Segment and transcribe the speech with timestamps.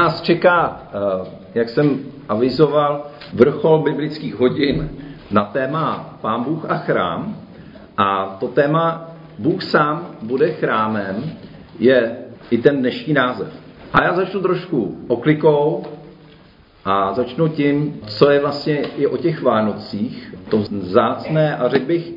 [0.00, 1.98] Nás čeká, eh, jak jsem
[2.28, 4.90] avizoval, vrchol biblických hodin
[5.30, 7.36] na téma Pán Bůh a chrám.
[7.96, 11.32] A to téma Bůh sám bude chrámem
[11.78, 12.16] je
[12.50, 13.48] i ten dnešní název.
[13.92, 15.84] A já začnu trošku oklikou
[16.84, 22.12] a začnu tím, co je vlastně i o těch Vánocích, to zácné a řekl bych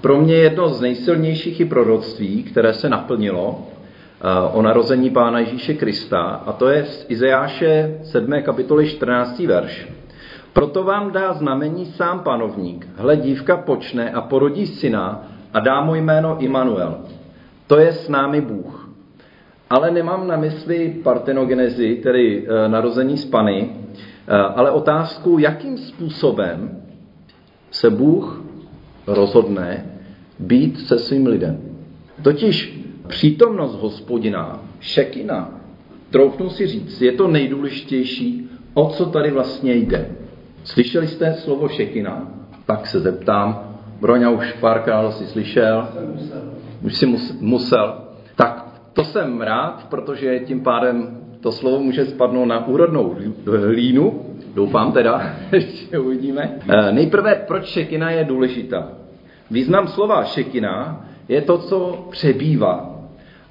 [0.00, 3.71] pro mě jedno z nejsilnějších i proroctví, které se naplnilo,
[4.52, 8.42] o narození Pána Ježíše Krista, a to je z Izajáše 7.
[8.42, 9.38] kapitoly 14.
[9.38, 9.88] verš.
[10.52, 15.22] Proto vám dá znamení sám panovník, hle dívka počne a porodí syna
[15.54, 16.98] a dá mu jméno Immanuel.
[17.66, 18.88] To je s námi Bůh.
[19.70, 23.70] Ale nemám na mysli partenogenezi, tedy e, narození z Pany,
[24.28, 26.82] e, ale otázku, jakým způsobem
[27.70, 28.44] se Bůh
[29.06, 29.86] rozhodne
[30.38, 31.60] být se svým lidem.
[32.22, 35.50] Totiž přítomnost hospodina, šekina,
[36.10, 40.10] troufnu si říct, je to nejdůležitější, o co tady vlastně jde.
[40.64, 42.28] Slyšeli jste slovo šekina?
[42.66, 43.76] Tak se zeptám.
[44.00, 45.88] Broňa už párkrát si slyšel.
[46.82, 47.06] Už si
[47.40, 47.94] musel.
[48.36, 53.16] Tak to jsem rád, protože tím pádem to slovo může spadnout na úrodnou
[53.46, 54.22] hlínu.
[54.54, 56.58] Doufám teda, ještě uvidíme.
[56.68, 58.88] Eh, nejprve, proč šekina je důležitá?
[59.50, 62.91] Význam slova šekina je to, co přebývá.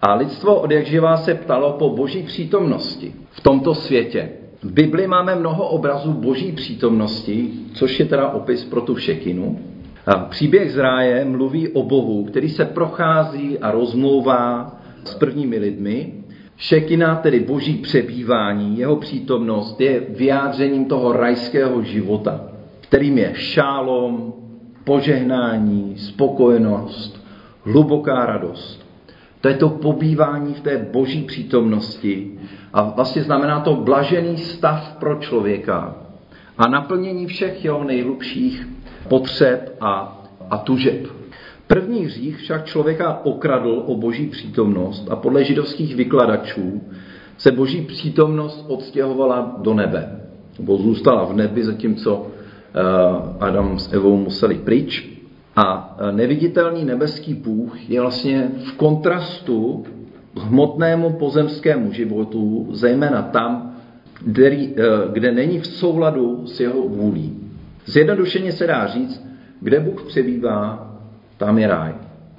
[0.02, 4.30] A lidstvo od jak živá se ptalo po boží přítomnosti v tomto světě.
[4.64, 9.60] V Bibli máme mnoho obrazů boží přítomnosti, což je teda opis pro tu šekinu.
[10.06, 16.14] A příběh z ráje mluví o Bohu, který se prochází a rozmlouvá s prvními lidmi.
[16.58, 22.42] Šekina, tedy boží přebývání, jeho přítomnost je vyjádřením toho rajského života,
[22.82, 24.34] kterým je šálom,
[24.84, 27.26] požehnání, spokojenost,
[27.64, 28.81] hluboká radost.
[29.42, 32.32] To je to pobývání v té boží přítomnosti
[32.74, 35.96] a vlastně znamená to blažený stav pro člověka
[36.58, 38.68] a naplnění všech jeho nejhlubších
[39.08, 41.08] potřeb a, a tužeb.
[41.68, 46.82] První hřích však člověka okradl o boží přítomnost a podle židovských vykladačů
[47.38, 50.20] se boží přítomnost odstěhovala do nebe.
[50.60, 52.80] Nebo zůstala v nebi, zatímco eh,
[53.40, 55.11] Adam s Evou museli pryč.
[55.56, 59.86] A e, neviditelný nebeský Bůh je vlastně v kontrastu
[60.34, 63.76] k hmotnému pozemskému životu, zejména tam,
[64.26, 64.56] kde,
[65.14, 67.40] kde není v souladu s jeho vůlí.
[67.86, 69.28] Zjednodušeně se dá říct,
[69.62, 70.92] kde Bůh přebývá,
[71.38, 71.94] tam je ráj.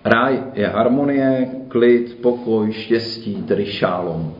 [0.04, 4.34] Ráj je harmonie, klid, pokoj, štěstí, tedy šálom.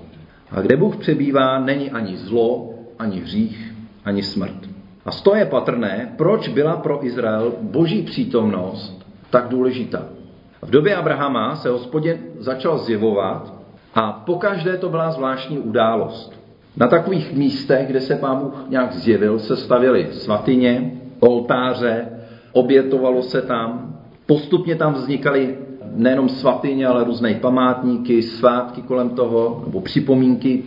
[0.51, 4.72] A kde Bůh přebývá, není ani zlo, ani hřích, ani smrt.
[5.05, 10.03] A z toho je patrné, proč byla pro Izrael boží přítomnost tak důležitá.
[10.63, 13.55] V době Abrahama se hospodin začal zjevovat
[13.95, 16.43] a pokaždé to byla zvláštní událost.
[16.77, 22.09] Na takových místech, kde se pán Bůh nějak zjevil, se stavily svatyně, oltáře,
[22.53, 23.97] obětovalo se tam.
[24.27, 25.59] Postupně tam vznikaly
[25.95, 30.63] nejenom svatyně, ale různé památníky, svátky kolem toho, nebo připomínky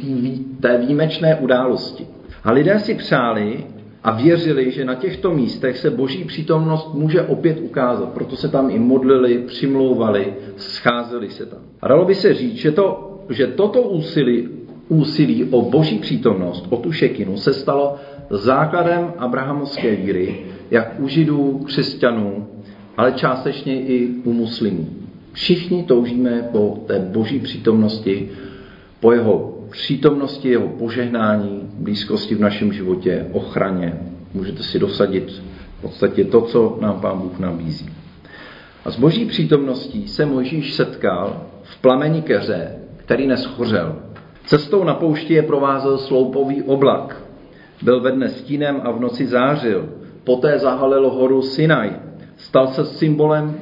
[0.60, 2.08] té výjimečné události.
[2.44, 3.64] A lidé si přáli,
[4.06, 8.10] a věřili, že na těchto místech se boží přítomnost může opět ukázat.
[8.14, 11.60] Proto se tam i modlili, přimlouvali, scházeli se tam.
[11.82, 14.50] A dalo by se říct, že, to, že toto úsilí,
[14.88, 17.96] úsilí o boží přítomnost, o tu šekinu, se stalo
[18.30, 22.48] základem abrahamovské víry, jak u židů, křesťanů,
[22.98, 24.88] ale částečně i u muslimů.
[25.34, 28.30] Všichni toužíme po té boží přítomnosti,
[29.00, 34.00] po jeho přítomnosti, jeho požehnání, blízkosti v našem životě, ochraně.
[34.34, 35.42] Můžete si dosadit
[35.78, 37.90] v podstatě to, co nám Pán Bůh nabízí.
[38.86, 43.96] A s boží přítomností se Mojžíš setkal v plameni keře, který neschořel.
[44.46, 47.22] Cestou na poušti je provázel sloupový oblak.
[47.82, 49.90] Byl ve dne stínem a v noci zářil.
[50.24, 51.92] Poté zahalil horu Sinaj.
[52.38, 53.56] Stal se symbolem,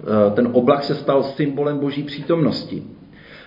[0.00, 2.82] eh, ten oblak se stal symbolem boží přítomnosti.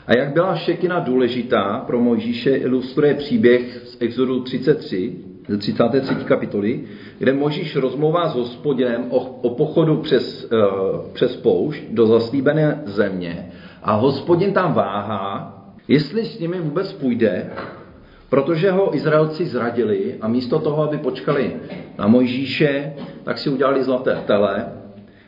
[0.07, 5.15] A jak byla šekina důležitá pro Mojžíše, ilustruje příběh z Exodu 33,
[5.47, 6.15] ze 33.
[6.15, 6.83] kapitoly,
[7.17, 10.59] kde Možíš rozmlouvá s hospodinem o, o pochodu přes, uh,
[11.13, 13.51] přes poušť do zaslíbené země
[13.83, 15.53] a hospodin tam váhá,
[15.87, 17.49] jestli s nimi vůbec půjde,
[18.29, 21.55] protože ho Izraelci zradili a místo toho, aby počkali
[21.97, 22.93] na Mojžíše,
[23.23, 24.65] tak si udělali zlaté tele,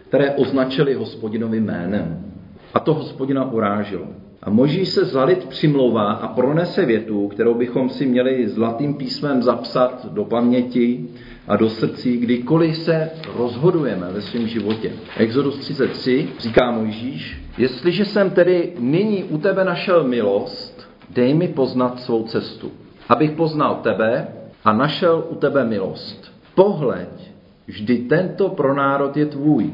[0.07, 2.25] které označili hospodinovým jménem.
[2.73, 4.07] A to hospodina urážilo.
[4.43, 9.43] A Možíš se za lid přimlouvá a pronese větu, kterou bychom si měli zlatým písmem
[9.43, 11.07] zapsat do paměti
[11.47, 14.91] a do srdcí, kdykoliv se rozhodujeme ve svém životě.
[15.17, 21.99] Exodus 33 říká Mojžíš, jestliže jsem tedy nyní u tebe našel milost, dej mi poznat
[21.99, 22.71] svou cestu.
[23.09, 24.27] abych poznal tebe
[24.65, 26.31] a našel u tebe milost.
[26.55, 27.31] Pohleď,
[27.67, 29.73] vždy tento pronárod je tvůj.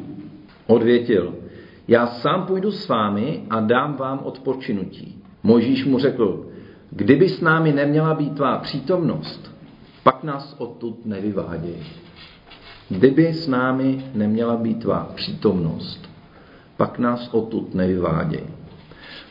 [0.67, 1.35] Odvětil,
[1.88, 5.22] já sám půjdu s vámi a dám vám odpočinutí.
[5.44, 6.46] Možíš mu řekl,
[6.92, 9.56] kdyby s námi neměla být tvá přítomnost,
[10.04, 11.76] pak nás odtud nevyváděj.
[12.90, 16.10] Kdyby s námi neměla být tvá přítomnost,
[16.78, 18.44] pak nás odtud nevyváděj.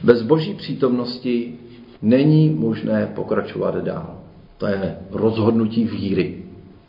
[0.02, 1.58] Bez boží přítomnosti
[2.02, 4.20] není možné pokračovat dál.
[4.58, 6.42] To je rozhodnutí víry.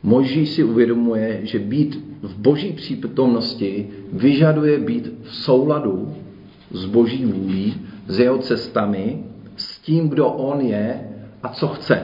[0.03, 6.15] Moží si uvědomuje, že být v boží přítomnosti vyžaduje být v souladu
[6.71, 7.73] s boží vůlí,
[8.07, 9.23] s jeho cestami,
[9.55, 10.99] s tím, kdo on je
[11.43, 12.01] a co chce.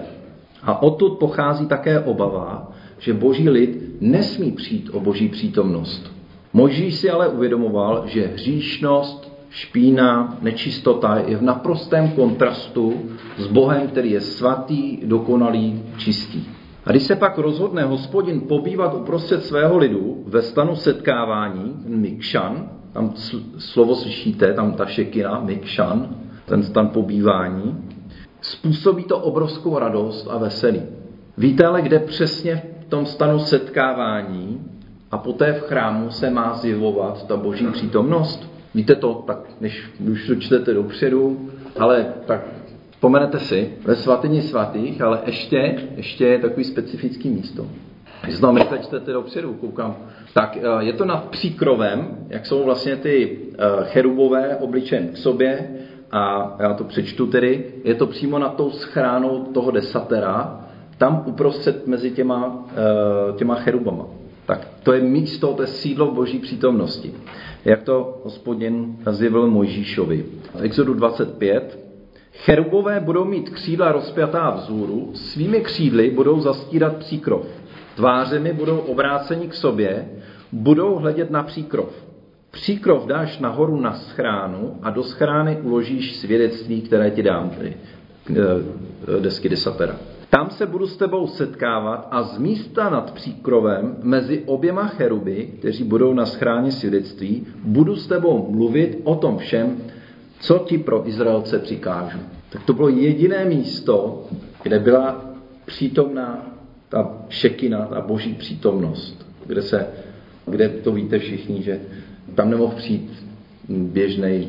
[0.63, 6.11] A odtud pochází také obava, že boží lid nesmí přijít o boží přítomnost.
[6.53, 12.93] Možíš si ale uvědomoval, že hříšnost, špína, nečistota je v naprostém kontrastu
[13.37, 16.43] s Bohem, který je svatý, dokonalý, čistý.
[16.85, 23.13] A když se pak rozhodne hospodin pobývat uprostřed svého lidu ve stanu setkávání, Mikšan, tam
[23.57, 27.77] slovo slyšíte, tam ta šekina, Mikšan, ten stan pobývání,
[28.41, 30.81] způsobí to obrovskou radost a veselí.
[31.37, 34.67] Víte ale, kde přesně v tom stanu setkávání
[35.11, 38.51] a poté v chrámu se má zjevovat ta boží přítomnost?
[38.75, 41.49] Víte to, tak než už to čtete dopředu,
[41.79, 42.41] ale tak
[43.01, 47.67] Vzpomenete si, ve svatyni svatých, ale ještě, ještě je takový specifický místo.
[48.41, 49.95] To rychle čtete dopředu, koukám.
[50.33, 55.69] Tak eh, je to nad příkrovem, jak jsou vlastně ty eh, cherubové obličen k sobě
[56.11, 60.65] a já to přečtu tedy, je to přímo nad tou schránou toho desatera,
[60.97, 64.05] tam uprostřed mezi těma, eh, těma cherubama.
[64.45, 67.13] Tak to je místo, to je sídlo boží přítomnosti.
[67.65, 70.25] Jak to hospodin zjevil Mojžíšovi.
[70.55, 71.80] V Exodu 25,
[72.33, 77.45] Cherubové budou mít křídla rozpjatá vzhůru, svými křídly budou zastírat příkrov.
[77.95, 80.05] Tvářemi budou obráceni k sobě,
[80.51, 82.05] budou hledět na příkrov.
[82.51, 87.73] Příkrov dáš nahoru na schránu a do schrány uložíš svědectví, které ti dám, tedy
[88.29, 89.95] eh, desky desatera.
[90.29, 95.83] Tam se budu s tebou setkávat a z místa nad příkrovem mezi oběma cheruby, kteří
[95.83, 99.77] budou na schráně svědectví, budu s tebou mluvit o tom všem,
[100.41, 102.19] co ti pro Izraelce přikážu.
[102.49, 104.23] Tak to bylo jediné místo,
[104.63, 105.25] kde byla
[105.65, 106.45] přítomná
[106.89, 109.87] ta šekina, ta boží přítomnost, kde, se,
[110.45, 111.79] kde to víte všichni, že
[112.35, 113.25] tam nemohl přijít
[113.69, 114.47] běžný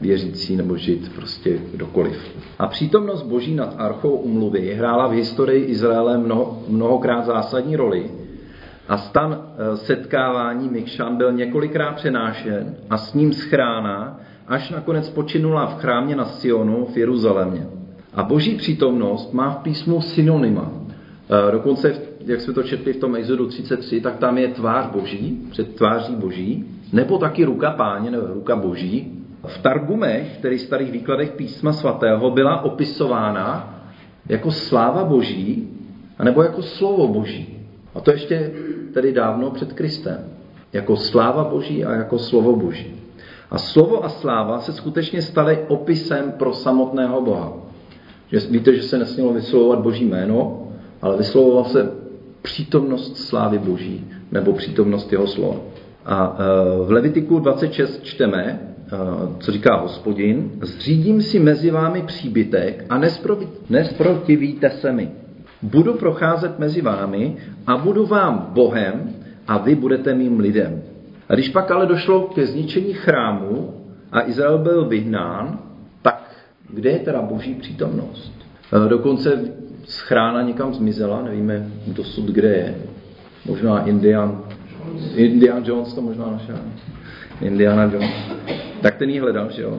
[0.00, 2.36] věřící nebo žít prostě kdokoliv.
[2.58, 8.10] A přítomnost boží nad archou umluvy hrála v historii Izraele mnoho, mnohokrát zásadní roli
[8.88, 15.66] a stan eh, setkávání Mikšan byl několikrát přenášen a s ním schrána až nakonec počinula
[15.66, 17.66] v chrámě na Sionu v Jeruzalémě.
[18.14, 20.70] A boží přítomnost má v písmu synonyma.
[21.48, 21.94] E, dokonce,
[22.26, 26.14] jak jsme to četli v tom Exodu 33, tak tam je tvář boží, před tváří
[26.14, 29.12] boží, nebo taky ruka páně, nebo ruka boží.
[29.46, 33.74] V Targumech, tedy starých výkladech písma svatého, byla opisována
[34.28, 35.68] jako sláva boží,
[36.18, 37.58] anebo jako slovo boží.
[37.94, 38.52] A to ještě
[38.94, 40.18] tedy dávno před Kristem.
[40.72, 43.05] Jako sláva boží a jako slovo boží.
[43.50, 47.52] A slovo a sláva se skutečně staly opisem pro samotného Boha.
[48.32, 50.68] Že víte, že se nesmělo vyslovovat Boží jméno,
[51.02, 51.90] ale vyslovoval se
[52.42, 55.56] přítomnost slávy Boží nebo přítomnost jeho slova.
[56.06, 58.58] A e, v Levitiku 26 čteme, e,
[59.38, 63.00] co říká hospodin, zřídím si mezi vámi příbytek a
[63.68, 65.10] nesprotivíte se mi.
[65.62, 67.36] Budu procházet mezi vámi
[67.66, 69.14] a budu vám Bohem
[69.48, 70.82] a vy budete mým lidem.
[71.28, 73.74] A když pak ale došlo ke zničení chrámu
[74.12, 75.58] a Izrael byl vyhnán,
[76.02, 76.30] tak
[76.70, 78.32] kde je teda boží přítomnost?
[78.86, 79.52] E, dokonce
[79.84, 82.74] schrána někam zmizela, nevíme dosud, kde je.
[83.46, 84.42] Možná Indian,
[85.14, 86.56] Indian Jones to možná našel.
[87.40, 88.10] Indiana Jones.
[88.82, 89.78] Tak ten ji hledal, že jo?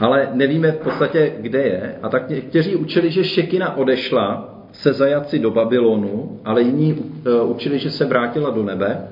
[0.00, 1.94] Ale nevíme v podstatě, kde je.
[2.02, 7.78] A tak někteří učili, že Šekina odešla se zajaci do Babylonu, ale jiní e, učili,
[7.78, 9.08] že se vrátila do nebe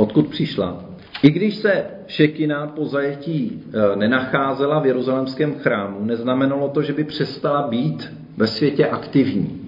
[0.00, 0.84] odkud přišla.
[1.22, 7.04] I když se Šekina po zajetí e, nenacházela v jeruzalemském chrámu, neznamenalo to, že by
[7.04, 9.60] přestala být ve světě aktivní.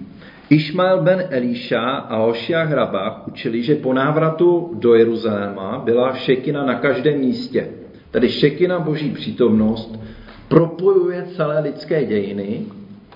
[0.49, 6.75] Išmael ben Elíša a Hošia Hrabach učili, že po návratu do Jeruzaléma byla Šekina na
[6.75, 7.67] každém místě.
[8.11, 9.99] Tedy Šekina boží přítomnost
[10.47, 12.61] propojuje celé lidské dějiny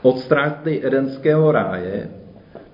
[0.01, 2.09] od ztráty edenského ráje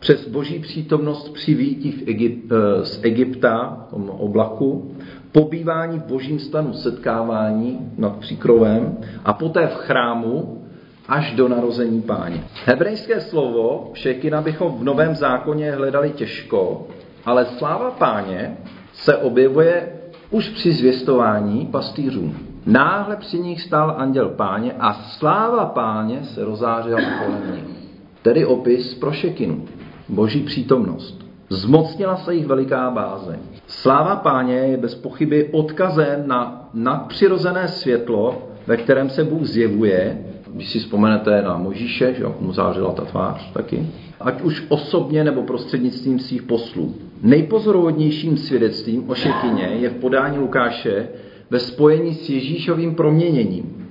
[0.04, 4.96] přes boží přítomnost při výjití eh, z Egypta, tom oblaku,
[5.32, 10.64] pobývání v božím stanu setkávání nad příkrovem a poté v chrámu,
[11.08, 12.44] až do narození páně.
[12.66, 16.88] Hebrejské slovo šekina bychom v Novém zákoně hledali těžko,
[17.26, 18.58] ale sláva páně
[18.94, 19.90] se objevuje
[20.32, 22.38] už při zvěstování pastýřům.
[22.66, 27.84] Náhle při nich stál anděl páně a sláva páně se rozářila kolem nich.
[28.24, 29.66] Tedy opis pro šekinu,
[30.10, 31.26] boží přítomnost.
[31.50, 33.40] Zmocnila se jich veliká bázeň.
[33.68, 40.26] Sláva páně je bez pochyby odkazem na nadpřirozené světlo, ve kterém se Bůh zjevuje.
[40.54, 43.88] Když si vzpomenete na Možíše, že mu zářila ta tvář taky.
[44.22, 46.96] Ať už osobně nebo prostřednictvím svých poslů.
[47.22, 51.08] Nejpozorovodnějším svědectvím o šekině je v podání Lukáše
[51.50, 53.83] ve spojení s Ježíšovým proměněním.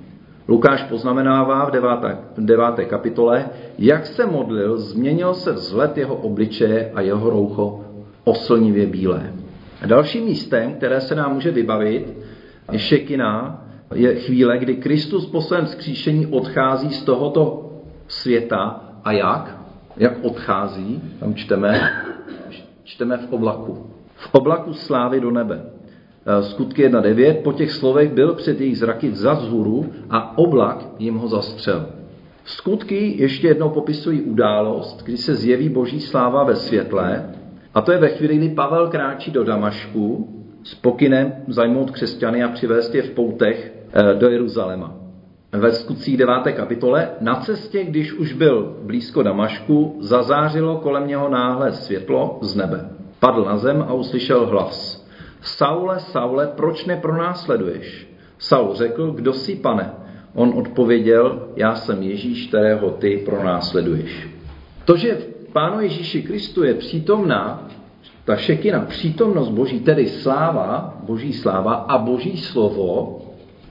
[0.47, 6.91] Lukáš poznamenává v deváté, v deváté kapitole, jak se modlil, změnil se vzhled jeho obličeje
[6.95, 7.85] a jeho roucho
[8.23, 9.33] oslnivě bílé.
[9.81, 12.17] A dalším místem, které se nám může vybavit,
[12.71, 13.61] je šekina,
[13.95, 17.69] je chvíle, kdy Kristus po svém skříšení odchází z tohoto
[18.07, 18.83] světa.
[19.03, 19.57] A jak?
[19.97, 21.01] Jak odchází?
[21.19, 21.91] Tam čteme,
[22.83, 23.89] čteme v oblaku.
[24.15, 25.72] V oblaku slávy do nebe.
[26.25, 27.33] Eh, skutky 1.9.
[27.33, 31.85] Po těch slovech byl před jejich zraky vzat zhůru a oblak jim ho zastřel.
[32.45, 37.29] Skutky ještě jednou popisují událost, kdy se zjeví boží sláva ve světle,
[37.73, 40.29] a to je ve chvíli, kdy Pavel kráčí do Damašku
[40.63, 44.95] s pokynem zajmout křesťany a přivést je v poutech eh, do Jeruzaléma.
[45.51, 46.35] Ve skutcích 9.
[46.55, 52.89] kapitole na cestě, když už byl blízko Damašku, zazářilo kolem něho náhle světlo z nebe.
[53.19, 55.02] Padl na zem a uslyšel hlas.
[55.43, 58.07] Saule, Saule, proč nepronásleduješ?
[58.37, 59.91] Saul řekl, kdo jsi, pane?
[60.35, 64.27] On odpověděl, já jsem Ježíš, kterého ty pronásleduješ.
[64.85, 67.67] To, že v Pánu Ježíši Kristu je přítomná
[68.25, 73.21] ta šekina, přítomnost Boží, tedy sláva, Boží sláva a Boží slovo,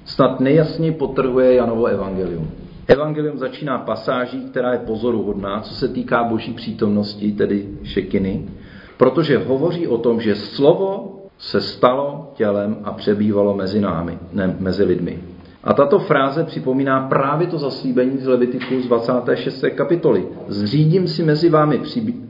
[0.04, 2.50] snad nejjasněji potrhuje Janovo evangelium.
[2.88, 8.48] Evangelium začíná pasáží, která je pozoruhodná, co se týká Boží přítomnosti, tedy šekiny,
[8.96, 14.84] protože hovoří o tom, že slovo se stalo tělem a přebývalo mezi námi, ne mezi
[14.84, 15.18] lidmi.
[15.64, 19.64] A tato fráze připomíná právě to zaslíbení z Levitiku z 26.
[19.74, 20.24] kapitoly.
[20.48, 21.80] Zřídím si mezi vámi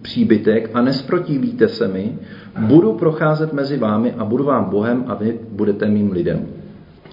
[0.03, 2.19] příbytek a nesprotivíte se mi,
[2.59, 6.47] budu procházet mezi vámi a budu vám Bohem a vy budete mým lidem.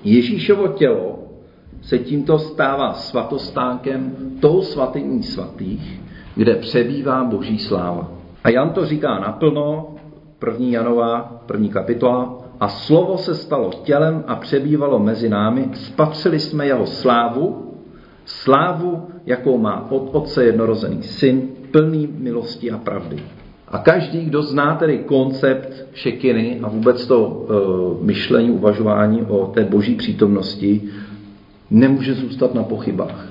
[0.03, 1.19] Ježíšovo tělo
[1.81, 6.01] se tímto stává svatostánkem tou svatyní svatých,
[6.35, 8.11] kde přebývá boží sláva.
[8.43, 9.95] A Jan to říká naplno
[10.39, 16.65] první Janová, první kapitola, a slovo se stalo tělem a přebývalo mezi námi, spatřili jsme
[16.65, 17.73] jeho slávu,
[18.25, 21.41] slávu, jakou má od Otce jednorozený syn,
[21.71, 23.23] plný milosti a pravdy.
[23.67, 29.65] A každý, kdo zná tedy koncept šekiny a vůbec to uh, myšlení, uvažování o té
[29.65, 30.81] boží přítomnosti,
[31.71, 33.25] nemůže zůstat na pochybách.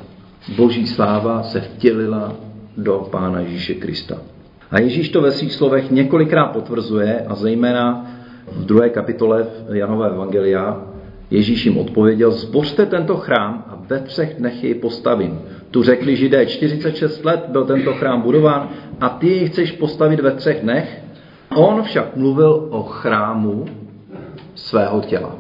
[0.57, 2.33] Boží sláva se vtělila
[2.77, 4.19] do Pána Ježíše Krista.
[4.71, 8.07] A Ježíš to ve svých slovech několikrát potvrzuje a zejména
[8.53, 10.89] v druhé kapitole Janové Evangelia
[11.31, 15.41] Ježíš jim odpověděl, zbořte tento chrám a ve třech dnech jej postavím.
[15.71, 18.69] Tu řekli židé, 46 let byl tento chrám budován
[19.01, 21.03] a ty jej chceš postavit ve třech dnech?
[21.57, 23.65] On však mluvil o chrámu
[24.55, 25.37] svého těla.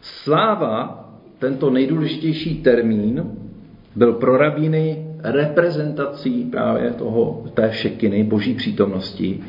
[0.00, 1.04] Sláva,
[1.38, 3.30] tento nejdůležitější termín,
[3.96, 9.40] byl pro rabíny reprezentací právě toho, té šekiny, boží přítomnosti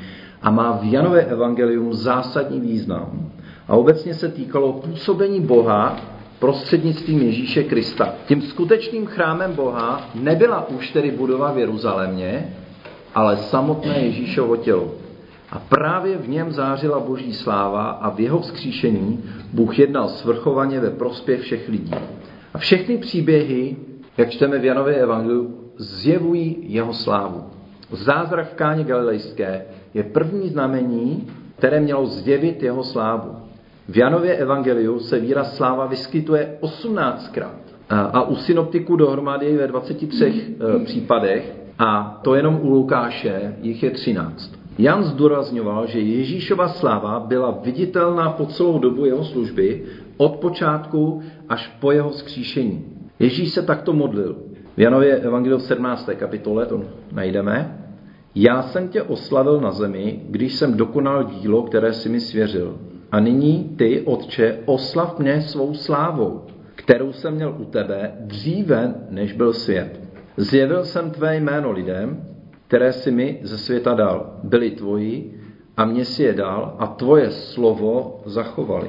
[0.42, 3.32] a má v Janové evangelium zásadní význam.
[3.68, 6.00] A obecně se týkalo působení Boha
[6.40, 8.14] prostřednictvím Ježíše Krista.
[8.26, 12.56] Tím skutečným chrámem Boha nebyla už tedy budova v Jeruzalémě,
[13.16, 14.92] ale samotné Ježíšovo tělo.
[15.52, 19.24] A právě v něm zářila boží sláva a v jeho vzkříšení
[19.54, 21.94] Bůh jednal svrchovaně ve prospěch všech lidí.
[22.54, 23.76] A všechny příběhy,
[24.18, 27.44] jak čteme v Janově evangeliu, zjevují jeho slávu.
[27.92, 33.36] Zázrak v káně galilejské je první znamení, které mělo zjevit jeho slávu.
[33.90, 40.86] V Janově evangeliu se výraz sláva vyskytuje 18krát a u synoptiku dohromady ve 23 e,
[40.86, 44.56] případech a to jenom u Lukáše jich je 13.
[44.78, 49.84] Jan zdůrazňoval, že Ježíšova sláva byla viditelná po celou dobu jeho služby,
[50.18, 52.86] od počátku až po jeho skříšení.
[53.20, 54.36] Ježíš se takto modlil.
[54.78, 56.10] V Janově Evangeliu v 17.
[56.16, 57.78] kapitole to najdeme.
[58.36, 62.78] Já jsem tě oslavil na zemi, když jsem dokonal dílo, které si mi svěřil.
[63.12, 66.42] A nyní ty, Otče, oslav mě svou slávou,
[66.76, 70.00] kterou jsem měl u tebe dříve, než byl svět.
[70.38, 72.24] Zjevil jsem tvé jméno lidem,
[72.68, 74.40] které si mi ze světa dal.
[74.44, 75.40] Byli tvoji
[75.78, 78.88] a mě si je dal a tvoje slovo zachovali.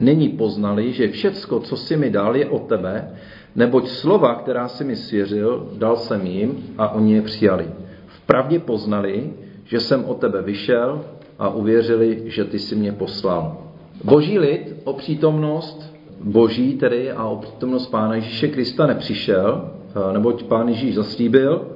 [0.00, 3.10] Nyní poznali, že všecko, co si mi dal, je od tebe
[3.56, 7.66] Neboť slova, která si mi svěřil, dal jsem jim a oni je přijali.
[8.06, 9.32] V pravdě poznali,
[9.64, 11.04] že jsem o tebe vyšel
[11.38, 13.56] a uvěřili, že ty si mě poslal.
[14.04, 15.92] Boží lid o přítomnost
[16.22, 21.66] Boží tedy a o přítomnost Pána Ježíše Krista nepřišel, eh, neboť Pán Ježíš zaslíbil,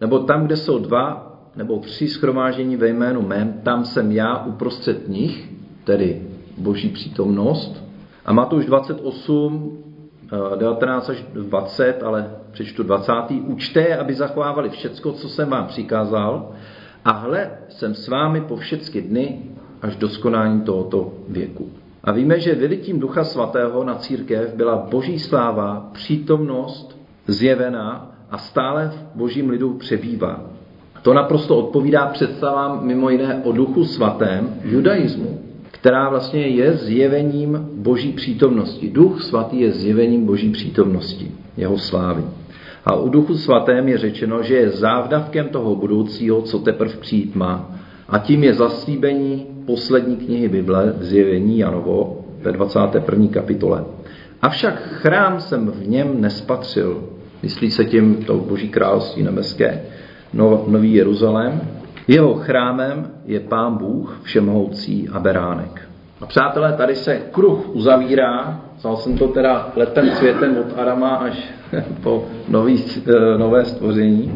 [0.00, 5.08] nebo tam, kde jsou dva nebo tři schromáždění ve jménu mém, tam jsem já uprostřed
[5.08, 5.48] nich,
[5.84, 6.22] tedy
[6.58, 7.84] Boží přítomnost.
[8.24, 9.78] A Matouš 28,
[10.56, 13.12] 19 až 20, ale přečtu 20.
[13.44, 16.52] Učte, aby zachovávali všecko, co jsem vám přikázal.
[17.04, 19.42] A hle, jsem s vámi po všechny dny
[19.82, 21.68] až do skonání tohoto věku.
[22.04, 28.88] A víme, že vylitím Ducha Svatého na církev byla boží sláva, přítomnost zjevená a stále
[28.88, 30.40] v božím lidu přebývá.
[31.02, 35.49] To naprosto odpovídá představám mimo jiné o Duchu Svatém judaismu,
[35.80, 38.90] která vlastně je zjevením boží přítomnosti.
[38.90, 42.22] Duch Svatý je zjevením boží přítomnosti, jeho slávy.
[42.84, 47.70] A u Duchu Svatém je řečeno, že je závdavkem toho budoucího, co teprve přijít má.
[48.08, 53.28] A tím je zaslíbení poslední knihy Bible, zjevení Janovo ve 21.
[53.28, 53.84] kapitole.
[54.42, 57.04] Avšak chrám jsem v něm nespatřil.
[57.42, 59.82] Myslí se tím to boží království nebeské,
[60.34, 61.60] no, nový Jeruzalém.
[62.10, 65.88] Jeho chrámem je Pán Bůh všemohoucí a beránek.
[66.20, 71.50] A přátelé, tady se kruh uzavírá, vzal jsem to teda letem světem od Arama až
[72.02, 74.32] po nový, eh, nové stvoření.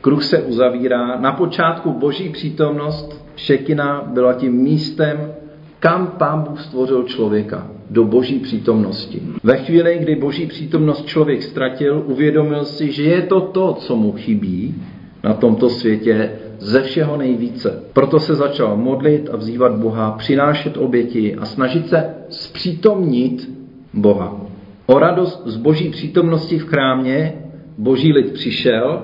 [0.00, 1.20] Kruh se uzavírá.
[1.20, 5.32] Na počátku boží přítomnost Šekina byla tím místem,
[5.78, 9.22] kam pán Bůh stvořil člověka, do boží přítomnosti.
[9.42, 14.12] Ve chvíli, kdy boží přítomnost člověk ztratil, uvědomil si, že je to to, co mu
[14.12, 14.82] chybí
[15.24, 17.82] na tomto světě ze všeho nejvíce.
[17.92, 23.50] Proto se začal modlit a vzývat Boha, přinášet oběti a snažit se zpřítomnit
[23.94, 24.40] Boha.
[24.86, 27.32] O radost z boží přítomnosti v chrámě
[27.78, 29.02] boží lid přišel,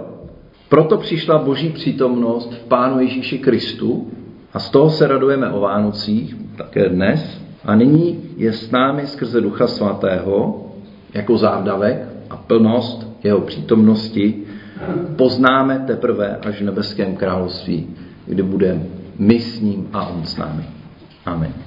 [0.69, 4.11] proto přišla boží přítomnost v Pánu Ježíši Kristu
[4.53, 7.41] a z toho se radujeme o Vánocích, také dnes.
[7.65, 10.67] A nyní je s námi skrze Ducha Svatého
[11.15, 14.44] jako závdavek a plnost jeho přítomnosti
[15.17, 17.89] poznáme teprve až v nebeském království,
[18.27, 18.83] kde bude
[19.19, 20.65] my s ním a on s námi.
[21.27, 21.65] Amen.